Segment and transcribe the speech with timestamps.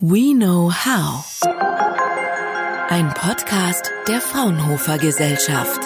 [0.00, 1.24] We Know How.
[2.88, 5.80] Ein Podcast der Fraunhofer Gesellschaft.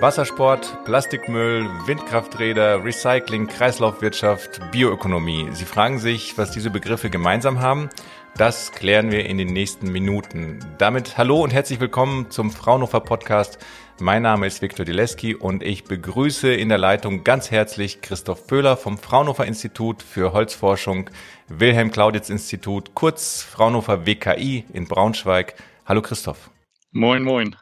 [0.00, 5.50] Wassersport, Plastikmüll, Windkrafträder, Recycling, Kreislaufwirtschaft, Bioökonomie.
[5.52, 7.90] Sie fragen sich, was diese Begriffe gemeinsam haben?
[8.38, 10.60] Das klären wir in den nächsten Minuten.
[10.78, 13.58] Damit hallo und herzlich willkommen zum Fraunhofer Podcast.
[14.00, 18.76] Mein Name ist Viktor Dileski und ich begrüße in der Leitung ganz herzlich Christoph Pöhler
[18.76, 21.10] vom Fraunhofer Institut für Holzforschung,
[21.46, 25.54] Wilhelm Clauditz Institut, kurz Fraunhofer WKI in Braunschweig.
[25.86, 26.50] Hallo Christoph.
[26.90, 27.54] Moin, moin.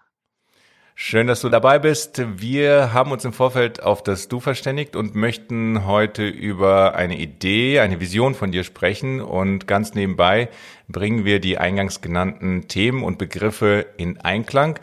[0.95, 2.23] Schön, dass du dabei bist.
[2.41, 7.80] Wir haben uns im Vorfeld auf das Du verständigt und möchten heute über eine Idee,
[7.80, 9.21] eine Vision von dir sprechen.
[9.21, 10.49] Und ganz nebenbei
[10.88, 14.79] bringen wir die eingangs genannten Themen und Begriffe in Einklang.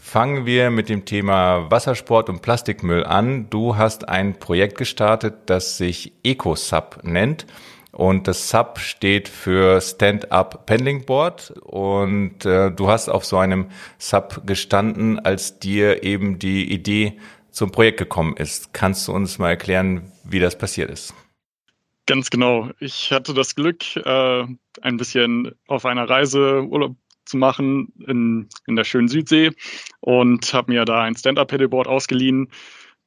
[0.00, 3.50] Fangen wir mit dem Thema Wassersport und Plastikmüll an.
[3.50, 7.46] Du hast ein Projekt gestartet, das sich EcoSub nennt.
[7.90, 11.50] Und das Sub steht für Stand-Up Pendling Board.
[11.62, 17.18] Und äh, du hast auf so einem Sub gestanden, als dir eben die Idee
[17.50, 18.72] zum Projekt gekommen ist.
[18.72, 21.12] Kannst du uns mal erklären, wie das passiert ist?
[22.06, 22.70] Ganz genau.
[22.78, 24.44] Ich hatte das Glück, äh,
[24.80, 26.96] ein bisschen auf einer Reise Urlaub
[27.28, 29.52] zu machen in, in der schönen Südsee
[30.00, 32.48] und habe mir da ein Stand-Up-Pedalboard ausgeliehen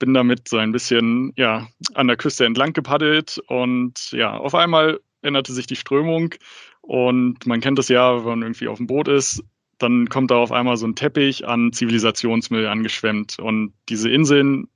[0.01, 4.99] bin damit so ein bisschen ja, an der Küste entlang gepaddelt und ja, auf einmal
[5.21, 6.33] änderte sich die Strömung
[6.81, 9.43] und man kennt das ja, wenn man irgendwie auf dem Boot ist,
[9.77, 14.67] dann kommt da auf einmal so ein Teppich an Zivilisationsmüll angeschwemmt und diese Inseln,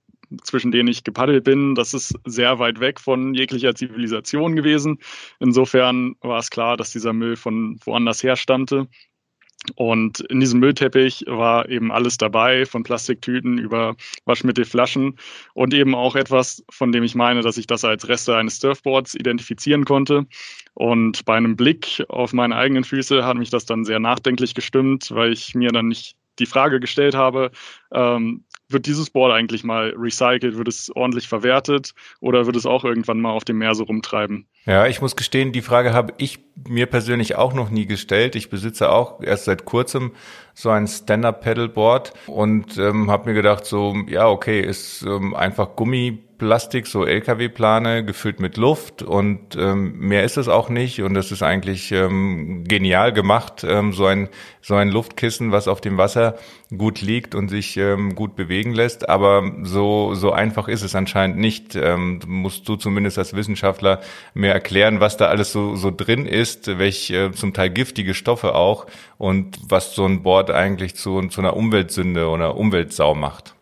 [0.44, 5.00] zwischen denen ich gepaddelt bin, das ist sehr weit weg von jeglicher Zivilisation gewesen.
[5.40, 8.88] Insofern war es klar, dass dieser Müll von woanders her stammte.
[9.76, 15.18] Und in diesem Müllteppich war eben alles dabei, von Plastiktüten über Waschmittelflaschen
[15.54, 19.16] und eben auch etwas, von dem ich meine, dass ich das als Reste eines Surfboards
[19.16, 20.28] identifizieren konnte.
[20.74, 25.10] Und bei einem Blick auf meine eigenen Füße hat mich das dann sehr nachdenklich gestimmt,
[25.12, 27.52] weil ich mir dann nicht die Frage gestellt habe,
[27.92, 32.84] ähm, wird dieses Board eigentlich mal recycelt, wird es ordentlich verwertet oder wird es auch
[32.84, 34.48] irgendwann mal auf dem Meer so rumtreiben?
[34.68, 38.36] Ja, ich muss gestehen, die Frage habe ich mir persönlich auch noch nie gestellt.
[38.36, 40.14] Ich besitze auch erst seit kurzem
[40.56, 46.26] so ein Stand-Up-Pedalboard und ähm, habe mir gedacht, so, ja, okay, ist ähm, einfach Gummi
[46.38, 51.32] Plastik, so LKW-Plane gefüllt mit Luft und ähm, mehr ist es auch nicht und das
[51.32, 54.30] ist eigentlich ähm, genial gemacht, ähm, so ein
[54.62, 56.36] so ein Luftkissen, was auf dem Wasser
[56.76, 61.38] gut liegt und sich ähm, gut bewegen lässt, aber so so einfach ist es anscheinend
[61.38, 61.76] nicht.
[61.76, 64.02] Ähm, musst du zumindest als Wissenschaftler
[64.34, 68.56] mehr erklären, was da alles so so drin ist, welche äh, zum Teil giftige Stoffe
[68.56, 73.54] auch und was so ein Board eigentlich zu zu einer Umweltsünde oder Umweltsau macht.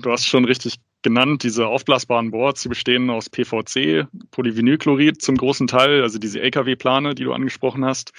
[0.00, 5.66] Du hast schon richtig genannt, diese aufblasbaren Boards, die bestehen aus PVC, Polyvinylchlorid zum großen
[5.66, 8.12] Teil, also diese LKW-Plane, die du angesprochen hast.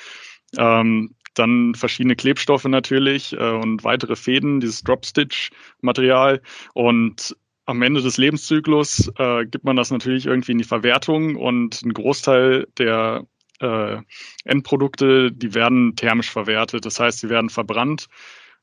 [0.58, 6.42] Ähm, dann verschiedene Klebstoffe natürlich äh, und weitere Fäden, dieses Dropstitch-Material.
[6.74, 7.36] Und
[7.66, 11.94] am Ende des Lebenszyklus äh, gibt man das natürlich irgendwie in die Verwertung und ein
[11.94, 13.26] Großteil der
[13.60, 13.98] äh,
[14.44, 16.86] Endprodukte, die werden thermisch verwertet.
[16.86, 18.08] Das heißt, sie werden verbrannt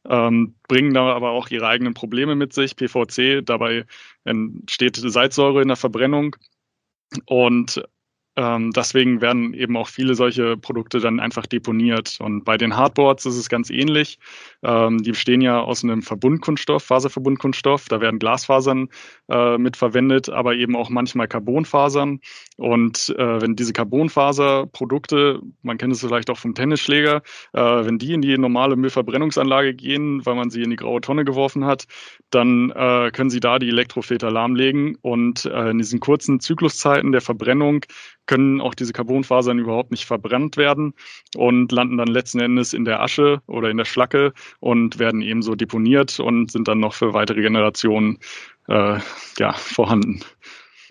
[0.08, 2.76] ähm, bringen da aber auch ihre eigenen Probleme mit sich.
[2.76, 3.86] PVC, dabei
[4.24, 6.36] entsteht Salzsäure in der Verbrennung.
[7.26, 7.82] Und
[8.34, 12.18] ähm, deswegen werden eben auch viele solche Produkte dann einfach deponiert.
[12.20, 14.18] Und bei den Hardboards ist es ganz ähnlich.
[14.62, 17.88] Ähm, die bestehen ja aus einem Verbundkunststoff, Faserverbundkunststoff.
[17.88, 18.88] Da werden Glasfasern
[19.28, 22.20] äh, mit verwendet, aber eben auch manchmal Carbonfasern.
[22.56, 27.22] Und äh, wenn diese Carbonfaserprodukte, man kennt es vielleicht auch vom Tennisschläger,
[27.52, 31.26] äh, wenn die in die normale Müllverbrennungsanlage gehen, weil man sie in die graue Tonne
[31.26, 31.84] geworfen hat,
[32.30, 34.96] dann äh, können sie da die Elektrofilter lahmlegen.
[35.02, 37.84] Und äh, in diesen kurzen Zykluszeiten der Verbrennung
[38.26, 40.94] können auch diese Carbonfasern überhaupt nicht verbrannt werden
[41.36, 45.54] und landen dann letzten Endes in der Asche oder in der Schlacke und werden ebenso
[45.54, 48.18] deponiert und sind dann noch für weitere Generationen
[48.68, 48.98] äh,
[49.38, 50.20] ja, vorhanden.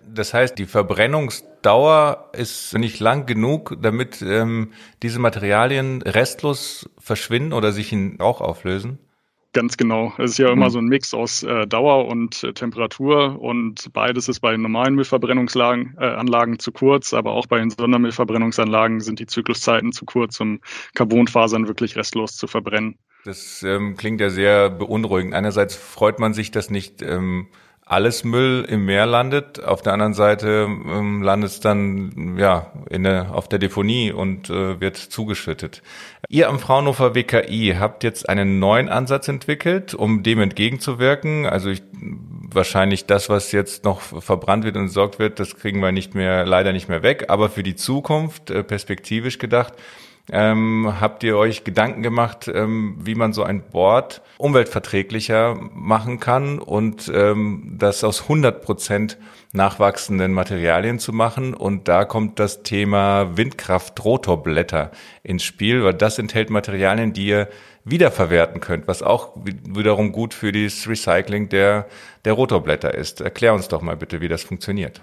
[0.04, 4.72] Das heißt, die Verbrennungsdauer ist nicht lang genug, damit ähm,
[5.02, 8.98] diese Materialien restlos verschwinden oder sich in Rauch auflösen?
[9.54, 10.14] Ganz genau.
[10.16, 10.70] Es ist ja immer mhm.
[10.70, 15.94] so ein Mix aus äh, Dauer und äh, Temperatur und beides ist bei normalen Müllverbrennungsanlagen
[15.98, 20.60] äh, Anlagen zu kurz, aber auch bei den Sondermüllverbrennungsanlagen sind die Zykluszeiten zu kurz, um
[20.94, 22.98] Carbonfasern wirklich restlos zu verbrennen.
[23.24, 25.34] Das ähm, klingt ja sehr beunruhigend.
[25.34, 27.48] Einerseits freut man sich, dass nicht ähm,
[27.84, 29.62] alles Müll im Meer landet.
[29.62, 34.48] Auf der anderen Seite ähm, landet es dann ja in der, auf der Deponie und
[34.50, 35.82] äh, wird zugeschüttet.
[36.28, 41.46] Ihr am Fraunhofer WKI habt jetzt einen neuen Ansatz entwickelt, um dem entgegenzuwirken.
[41.46, 41.82] Also ich,
[42.54, 46.46] wahrscheinlich das, was jetzt noch verbrannt wird und entsorgt wird, das kriegen wir nicht mehr,
[46.46, 47.26] leider nicht mehr weg.
[47.28, 49.74] Aber für die Zukunft, äh, perspektivisch gedacht,
[50.30, 56.58] ähm, habt ihr euch Gedanken gemacht, ähm, wie man so ein Board umweltverträglicher machen kann
[56.58, 59.18] und ähm, das aus 100 Prozent
[59.52, 61.54] nachwachsenden Materialien zu machen.
[61.54, 64.92] Und da kommt das Thema Windkraft-Rotorblätter
[65.22, 67.48] ins Spiel, weil das enthält Materialien, die ihr
[67.84, 71.88] wiederverwerten könnt, was auch wiederum gut für das Recycling der,
[72.24, 73.20] der Rotorblätter ist.
[73.20, 75.02] Erklär uns doch mal bitte, wie das funktioniert.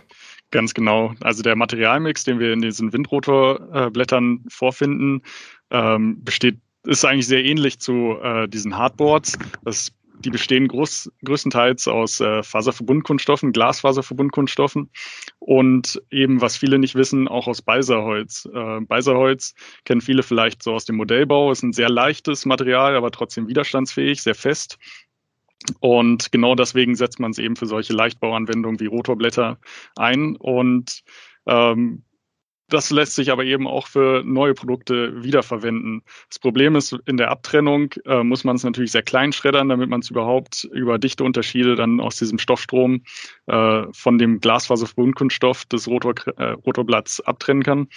[0.51, 1.13] Ganz genau.
[1.21, 5.21] Also der Materialmix, den wir in diesen Windrotorblättern vorfinden,
[5.69, 9.37] ähm, besteht, ist eigentlich sehr ähnlich zu äh, diesen Hardboards.
[9.63, 14.89] Das, die bestehen groß, größtenteils aus äh, Faserverbundkunststoffen, Glasfaserverbundkunststoffen
[15.37, 18.49] und eben, was viele nicht wissen, auch aus Balsaholz.
[18.51, 19.53] Äh, Balsaholz
[19.85, 24.23] kennen viele vielleicht so aus dem Modellbau, ist ein sehr leichtes Material, aber trotzdem widerstandsfähig,
[24.23, 24.79] sehr fest
[25.79, 29.59] und genau deswegen setzt man es eben für solche Leichtbauanwendungen wie Rotorblätter
[29.95, 30.35] ein.
[30.35, 31.03] Und
[31.45, 32.03] ähm,
[32.69, 36.03] das lässt sich aber eben auch für neue Produkte wiederverwenden.
[36.29, 39.89] Das Problem ist, in der Abtrennung äh, muss man es natürlich sehr klein schreddern, damit
[39.89, 43.03] man es überhaupt über Dichteunterschiede dann aus diesem Stoffstrom
[43.47, 47.87] äh, von dem Glasfaserverbundkunststoff des Rotor, äh, Rotorblatts abtrennen kann.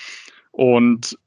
[0.52, 1.18] Und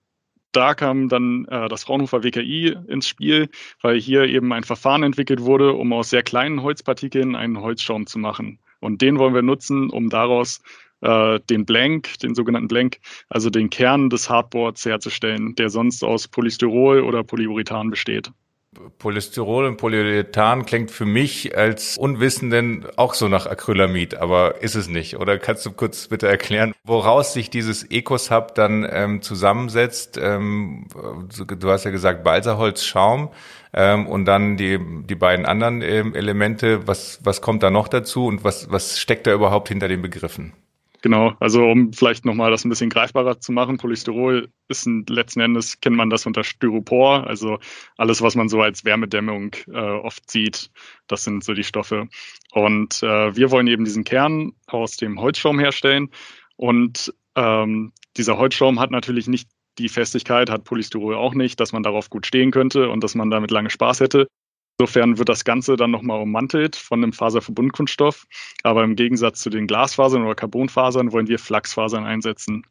[0.56, 3.50] da kam dann äh, das Fraunhofer WKI ins Spiel,
[3.82, 8.20] weil hier eben ein Verfahren entwickelt wurde, um aus sehr kleinen Holzpartikeln einen Holzschaum zu
[8.20, 8.60] machen.
[8.80, 10.62] Und den wollen wir nutzen, um daraus
[11.02, 13.00] äh, den Blank, den sogenannten Blank,
[13.30, 18.32] also den Kern des Hardboards herzustellen, der sonst aus Polystyrol oder Polyurethan besteht.
[19.00, 24.88] Polystyrol und Polyurethan klingt für mich als Unwissenden auch so nach Acrylamid, aber ist es
[24.88, 25.18] nicht.
[25.18, 30.18] Oder kannst du kurz bitte erklären, woraus sich dieses EcoSub dann ähm, zusammensetzt?
[30.22, 30.88] Ähm,
[31.60, 33.30] du hast ja gesagt Balsaholz, Schaum
[33.74, 36.88] ähm, und dann die, die beiden anderen ähm, Elemente.
[36.88, 40.54] Was, was kommt da noch dazu und was, was steckt da überhaupt hinter den Begriffen?
[41.06, 45.40] Genau, also um vielleicht nochmal das ein bisschen greifbarer zu machen, Polystyrol ist ein, letzten
[45.40, 47.60] Endes, kennt man das unter Styropor, also
[47.96, 50.72] alles, was man so als Wärmedämmung äh, oft sieht,
[51.06, 52.08] das sind so die Stoffe.
[52.54, 56.10] Und äh, wir wollen eben diesen Kern aus dem Holzschaum herstellen
[56.56, 59.48] und ähm, dieser Holzschaum hat natürlich nicht
[59.78, 63.30] die Festigkeit, hat Polystyrol auch nicht, dass man darauf gut stehen könnte und dass man
[63.30, 64.26] damit lange Spaß hätte.
[64.78, 68.26] Insofern wird das Ganze dann nochmal ummantelt von einem Faserverbundkunststoff.
[68.64, 72.66] Aber im Gegensatz zu den Glasfasern oder Carbonfasern wollen wir Flachsfasern einsetzen.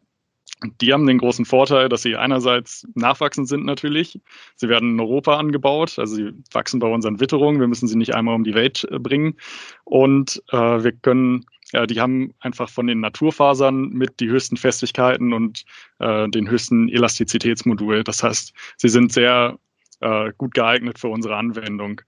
[0.80, 4.20] Die haben den großen Vorteil, dass sie einerseits nachwachsend sind natürlich.
[4.56, 7.60] Sie werden in Europa angebaut, also sie wachsen bei unseren Witterungen.
[7.60, 9.36] Wir müssen sie nicht einmal um die Welt äh, bringen.
[9.84, 15.32] Und äh, wir können, ja, die haben einfach von den Naturfasern mit die höchsten Festigkeiten
[15.32, 15.64] und
[15.98, 18.04] äh, den höchsten Elastizitätsmodul.
[18.04, 19.58] Das heißt, sie sind sehr
[20.04, 22.02] äh, gut geeignet für unsere Anwendung.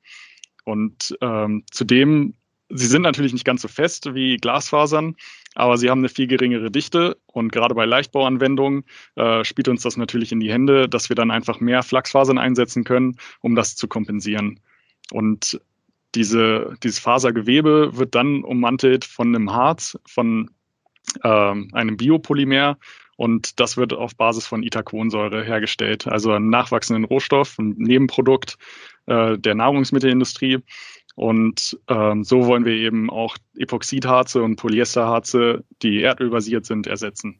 [0.64, 2.34] Und ähm, zudem,
[2.68, 5.16] sie sind natürlich nicht ganz so fest wie Glasfasern,
[5.54, 8.84] aber sie haben eine viel geringere Dichte und gerade bei Leichtbauanwendungen
[9.14, 12.84] äh, spielt uns das natürlich in die Hände, dass wir dann einfach mehr Flachsfasern einsetzen
[12.84, 14.60] können, um das zu kompensieren.
[15.10, 15.60] Und
[16.14, 20.50] diese, dieses Fasergewebe wird dann ummantelt von einem Harz, von
[21.24, 22.76] ähm, einem Biopolymer
[23.16, 28.58] und das wird auf Basis von Itaconsäure hergestellt, also ein nachwachsenden Rohstoff, ein Nebenprodukt
[29.06, 30.58] äh, der Nahrungsmittelindustrie.
[31.14, 37.38] Und ähm, so wollen wir eben auch Epoxidharze und Polyesterharze, die erdölbasiert sind, ersetzen.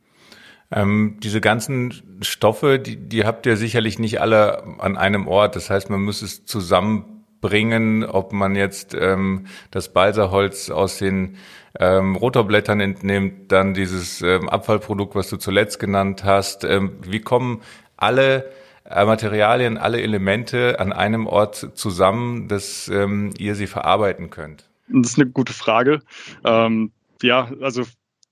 [0.71, 5.57] Ähm, diese ganzen Stoffe, die, die habt ihr sicherlich nicht alle an einem Ort.
[5.57, 6.47] Das heißt, man muss es
[7.41, 11.37] zusammenbringen, ob man jetzt ähm, das Balsaholz aus den
[11.79, 16.65] ähm, Rotorblättern entnimmt, dann dieses ähm, Abfallprodukt, was du zuletzt genannt hast.
[16.65, 17.63] Ähm, wie kommen
[17.97, 18.51] alle
[18.85, 24.65] äh, Materialien, alle Elemente an einem Ort zusammen, dass ähm, ihr sie verarbeiten könnt?
[24.89, 26.01] Das ist eine gute Frage.
[26.45, 27.83] Ähm, ja, also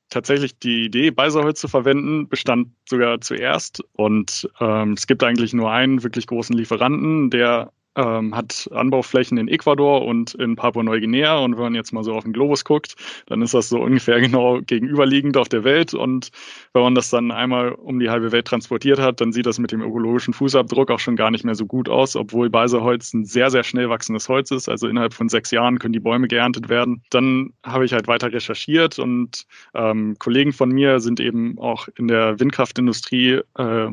[0.08, 3.82] tatsächlich die Idee, Beiserholz zu verwenden, bestand sogar zuerst.
[3.94, 9.48] Und ähm, es gibt eigentlich nur einen wirklich großen Lieferanten, der ähm, hat Anbauflächen in
[9.48, 11.38] Ecuador und in Papua-Neuguinea.
[11.38, 12.96] Und wenn man jetzt mal so auf den Globus guckt,
[13.26, 15.94] dann ist das so ungefähr genau gegenüberliegend auf der Welt.
[15.94, 16.30] Und
[16.72, 19.72] wenn man das dann einmal um die halbe Welt transportiert hat, dann sieht das mit
[19.72, 23.50] dem ökologischen Fußabdruck auch schon gar nicht mehr so gut aus, obwohl Beiserholz ein sehr,
[23.50, 24.68] sehr schnell wachsendes Holz ist.
[24.68, 27.02] Also innerhalb von sechs Jahren können die Bäume geerntet werden.
[27.10, 32.08] Dann habe ich halt weiter recherchiert und ähm, Kollegen von mir sind eben auch in
[32.08, 33.90] der Windkraftindustrie äh,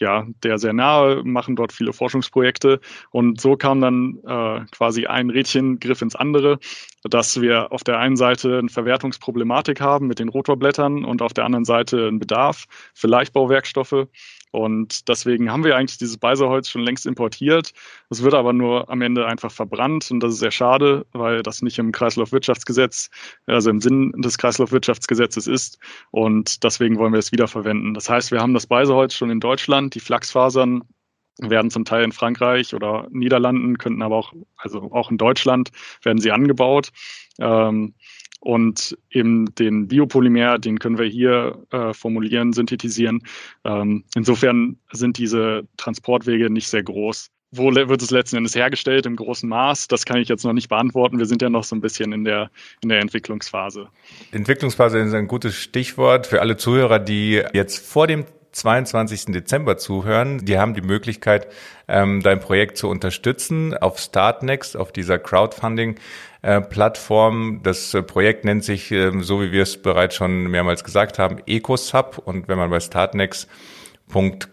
[0.00, 5.06] ja, der sehr nahe, machen dort viele Forschungsprojekte und Und so kam dann äh, quasi
[5.06, 6.58] ein Rädchengriff ins andere,
[7.04, 11.44] dass wir auf der einen Seite eine Verwertungsproblematik haben mit den Rotorblättern und auf der
[11.44, 12.64] anderen Seite einen Bedarf
[12.94, 14.08] für Leichtbauwerkstoffe.
[14.50, 17.74] Und deswegen haben wir eigentlich dieses Beiserholz schon längst importiert.
[18.10, 21.62] Es wird aber nur am Ende einfach verbrannt und das ist sehr schade, weil das
[21.62, 23.08] nicht im Kreislaufwirtschaftsgesetz,
[23.46, 25.78] also im Sinn des Kreislaufwirtschaftsgesetzes ist.
[26.10, 27.94] Und deswegen wollen wir es wiederverwenden.
[27.94, 30.82] Das heißt, wir haben das Beiserholz schon in Deutschland, die Flachsfasern
[31.38, 35.70] werden zum Teil in Frankreich oder Niederlanden, könnten aber auch, also auch in Deutschland,
[36.02, 36.90] werden sie angebaut.
[37.38, 37.94] Ähm,
[38.40, 43.22] und eben den Biopolymer, den können wir hier äh, formulieren, synthetisieren.
[43.64, 47.30] Ähm, insofern sind diese Transportwege nicht sehr groß.
[47.50, 49.88] Wo wird es letzten Endes hergestellt im großen Maß?
[49.88, 51.18] Das kann ich jetzt noch nicht beantworten.
[51.18, 52.50] Wir sind ja noch so ein bisschen in der,
[52.82, 53.88] in der Entwicklungsphase.
[54.32, 59.26] Entwicklungsphase ist ein gutes Stichwort für alle Zuhörer, die jetzt vor dem 22.
[59.26, 61.48] Dezember zuhören, die haben die Möglichkeit,
[61.86, 67.60] ähm, dein Projekt zu unterstützen auf Startnext, auf dieser Crowdfunding-Plattform.
[67.62, 71.38] Das äh, Projekt nennt sich, äh, so wie wir es bereits schon mehrmals gesagt haben,
[71.46, 72.20] EcoSub.
[72.24, 73.48] Und wenn man bei Startnext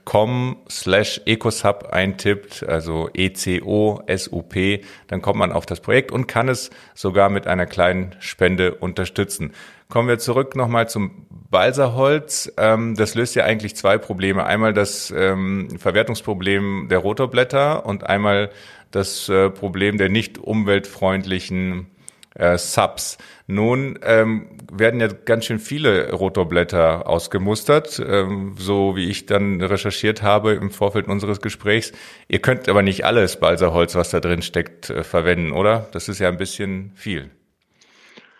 [0.03, 6.71] com slash ecosub eintippt, also E-C-O-S-U-P, dann kommt man auf das Projekt und kann es
[6.93, 9.53] sogar mit einer kleinen Spende unterstützen.
[9.87, 11.25] Kommen wir zurück nochmal zum
[11.55, 12.51] Balsaholz.
[12.57, 14.45] Ähm, das löst ja eigentlich zwei Probleme.
[14.45, 18.49] Einmal das ähm, Verwertungsproblem der Rotorblätter und einmal
[18.91, 21.87] das äh, Problem der nicht umweltfreundlichen
[22.33, 23.17] äh, Subs.
[23.47, 30.21] Nun ähm, werden ja ganz schön viele Rotorblätter ausgemustert, ähm, so wie ich dann recherchiert
[30.21, 31.93] habe im Vorfeld unseres Gesprächs.
[32.27, 35.87] Ihr könnt aber nicht alles Balsaholz, was da drin steckt, äh, verwenden, oder?
[35.93, 37.29] Das ist ja ein bisschen viel.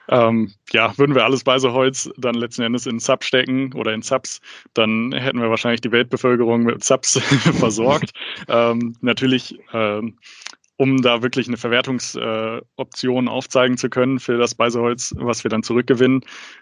[0.09, 4.41] Ähm, ja, würden wir alles Beiseholz dann letzten Endes in Subs stecken oder in Subs,
[4.73, 7.19] dann hätten wir wahrscheinlich die Weltbevölkerung mit Subs
[7.59, 8.11] versorgt.
[8.47, 10.17] ähm, natürlich ähm,
[10.77, 15.63] um da wirklich eine Verwertungsoption äh, aufzeigen zu können für das Beiseholz, was wir dann
[15.63, 16.21] zurückgewinnen,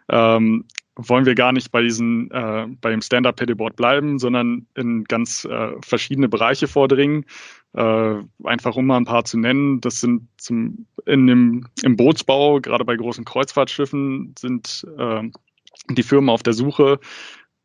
[0.09, 5.03] ähm, wollen wir gar nicht bei diesen äh, bei dem Stand-up Pedalboard bleiben, sondern in
[5.05, 7.25] ganz äh, verschiedene Bereiche vordringen.
[7.73, 12.59] Äh, einfach um mal ein paar zu nennen, das sind zum, in dem, im Bootsbau,
[12.59, 15.23] gerade bei großen Kreuzfahrtschiffen, sind äh,
[15.89, 16.99] die Firmen auf der Suche,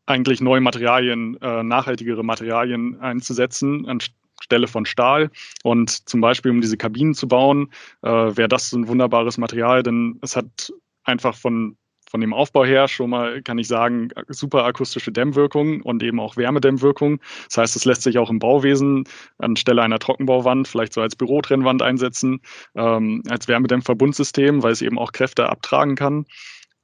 [0.06, 3.86] eigentlich neue Materialien, äh, nachhaltigere Materialien einzusetzen,
[4.40, 5.30] Stelle von Stahl.
[5.62, 7.70] Und zum Beispiel, um diese Kabinen zu bauen,
[8.02, 10.72] äh, wäre das so ein wunderbares Material, denn es hat
[11.04, 11.76] einfach von
[12.10, 16.36] von dem Aufbau her schon mal, kann ich sagen, super akustische Dämmwirkung und eben auch
[16.36, 17.20] Wärmedämmwirkung.
[17.48, 19.04] Das heißt, es lässt sich auch im Bauwesen
[19.38, 22.40] anstelle einer Trockenbauwand vielleicht so als Bürotrennwand einsetzen,
[22.74, 26.26] ähm, als Wärmedämmverbundsystem, weil es eben auch Kräfte abtragen kann.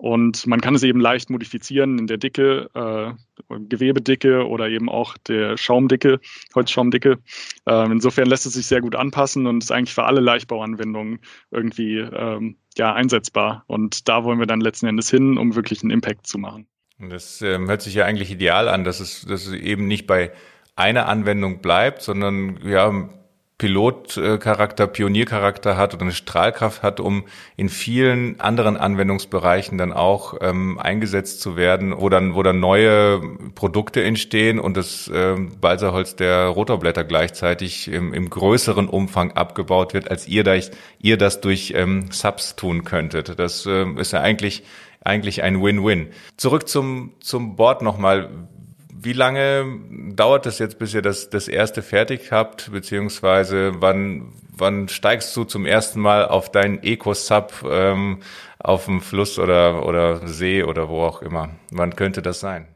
[0.05, 5.17] Und man kann es eben leicht modifizieren in der Dicke, äh, Gewebedicke oder eben auch
[5.17, 6.21] der Schaumdicke,
[6.55, 7.21] Holzschaumdicke.
[7.65, 11.21] Ähm, insofern lässt es sich sehr gut anpassen und ist eigentlich für alle Leichtbauanwendungen
[11.51, 13.65] irgendwie ähm, ja, einsetzbar.
[13.67, 16.67] Und da wollen wir dann letzten Endes hin, um wirklich einen Impact zu machen.
[16.99, 20.33] Das ähm, hört sich ja eigentlich ideal an, dass es, dass es eben nicht bei
[20.77, 23.09] einer Anwendung bleibt, sondern ja,
[23.57, 27.25] Pilotcharakter, Pioniercharakter hat oder eine Strahlkraft hat, um
[27.57, 33.21] in vielen anderen Anwendungsbereichen dann auch ähm, eingesetzt zu werden, wo dann, wo dann neue
[33.55, 40.11] Produkte entstehen und das ähm, Balsaholz der Rotorblätter gleichzeitig im, im größeren Umfang abgebaut wird,
[40.11, 40.59] als ihr, da,
[40.99, 43.39] ihr das durch ähm, Subs tun könntet.
[43.39, 44.65] Das ähm, ist ja eigentlich
[45.05, 46.09] eigentlich ein Win-Win.
[46.39, 48.49] Zurück zum, zum Board nochmal.
[48.97, 49.81] Wie lange
[50.15, 55.45] dauert es jetzt, bis ihr das, das erste fertig habt, beziehungsweise wann, wann steigst du
[55.45, 58.23] zum ersten Mal auf deinen Eco-Sub ähm,
[58.59, 61.51] auf dem Fluss oder, oder See oder wo auch immer?
[61.73, 62.69] Wann könnte das sein?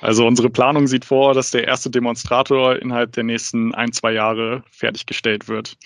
[0.00, 4.64] Also unsere Planung sieht vor, dass der erste Demonstrator innerhalb der nächsten ein, zwei Jahre
[4.70, 5.76] fertiggestellt wird.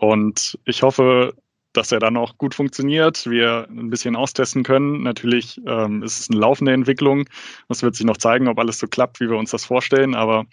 [0.00, 1.34] Und ich hoffe,
[1.74, 5.02] dass er dann auch gut funktioniert, wir ein bisschen austesten können.
[5.02, 7.28] Natürlich ähm, ist es eine laufende Entwicklung.
[7.68, 10.14] Es wird sich noch zeigen, ob alles so klappt, wie wir uns das vorstellen.
[10.14, 10.46] Aber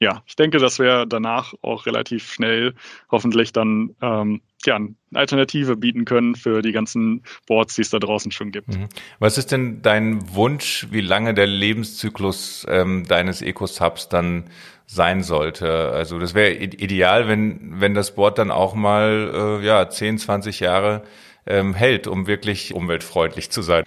[0.00, 2.74] ja, ich denke, dass wir danach auch relativ schnell
[3.10, 7.98] hoffentlich dann ähm, ja, eine Alternative bieten können für die ganzen Boards, die es da
[7.98, 8.68] draußen schon gibt.
[8.68, 8.88] Mhm.
[9.20, 14.50] Was ist denn dein Wunsch, wie lange der Lebenszyklus ähm, deines Eco-Subs dann
[14.94, 15.90] sein sollte.
[15.90, 20.60] Also das wäre ideal, wenn, wenn das Board dann auch mal äh, ja, 10, 20
[20.60, 21.02] Jahre
[21.46, 23.84] ähm, hält, um wirklich umweltfreundlich zu sein.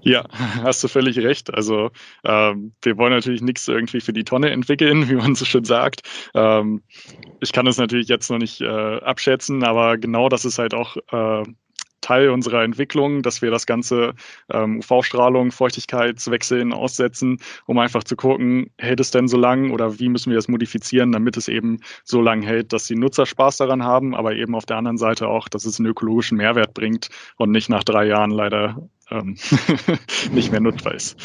[0.00, 0.24] Ja,
[0.62, 1.52] hast du völlig recht.
[1.52, 1.90] Also
[2.24, 6.02] ähm, wir wollen natürlich nichts irgendwie für die Tonne entwickeln, wie man so schön sagt.
[6.34, 6.82] Ähm,
[7.40, 8.66] ich kann es natürlich jetzt noch nicht äh,
[9.00, 11.44] abschätzen, aber genau das ist halt auch äh,
[12.06, 14.14] Teil unserer Entwicklung, dass wir das ganze
[14.52, 20.08] ähm, UV-Strahlung, Feuchtigkeitswechseln aussetzen, um einfach zu gucken, hält es denn so lang oder wie
[20.08, 23.82] müssen wir es modifizieren, damit es eben so lang hält, dass die Nutzer Spaß daran
[23.82, 27.08] haben, aber eben auf der anderen Seite auch, dass es einen ökologischen Mehrwert bringt
[27.38, 29.36] und nicht nach drei Jahren leider ähm,
[30.30, 31.16] nicht mehr nutzbar ist.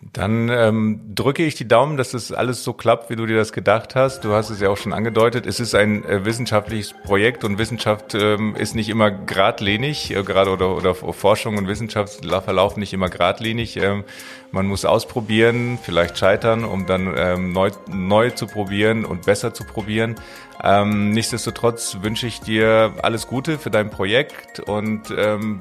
[0.00, 3.52] Dann ähm, drücke ich die Daumen, dass das alles so klappt, wie du dir das
[3.52, 4.22] gedacht hast.
[4.22, 5.44] Du hast es ja auch schon angedeutet.
[5.44, 10.52] Es ist ein äh, wissenschaftliches Projekt und Wissenschaft ähm, ist nicht immer geradlinig, äh, gerade
[10.52, 13.76] oder, oder Forschung und Wissenschaft verlaufen nicht immer geradlinig.
[13.76, 14.04] Ähm,
[14.52, 19.64] man muss ausprobieren, vielleicht scheitern, um dann ähm, neu, neu zu probieren und besser zu
[19.64, 20.14] probieren.
[20.62, 25.58] Ähm, nichtsdestotrotz wünsche ich dir alles Gute für dein Projekt und ähm,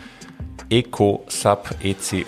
[0.70, 2.22] ecosub, E-C-O-S-U-P.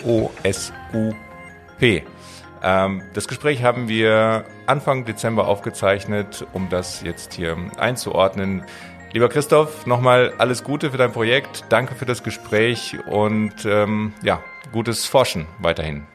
[2.61, 8.63] Ähm, das Gespräch haben wir Anfang Dezember aufgezeichnet, um das jetzt hier einzuordnen.
[9.11, 11.65] Lieber Christoph, nochmal alles Gute für dein Projekt.
[11.69, 16.05] Danke für das Gespräch und ähm, ja, gutes Forschen weiterhin.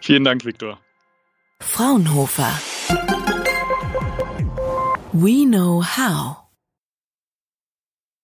[0.00, 0.78] Vielen Dank, Viktor.
[1.60, 2.52] Fraunhofer.
[5.12, 6.39] We know how.